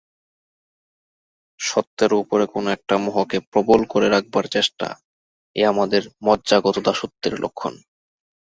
সত্যেরও 1.59 2.21
উপরে 2.23 2.45
কোনো-একটা 2.53 2.95
মোহকে 2.97 3.37
প্রবল 3.51 3.81
করে 3.89 4.07
রাখবার 4.09 4.45
চেষ্টা 4.47 4.87
এ 5.55 5.61
আমাদের 5.73 6.01
মজ্জাগত 6.25 6.75
দাসত্বের 6.85 7.33
লক্ষণ। 7.43 7.73